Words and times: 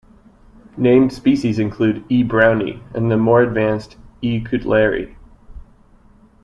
Named 0.77 1.13
species 1.13 1.59
include 1.59 2.03
"E. 2.09 2.23
browni" 2.23 2.81
and 2.95 3.11
the 3.11 3.17
more 3.17 3.43
advanced 3.43 3.97
"E. 4.23 4.43
cutleri". 4.43 5.15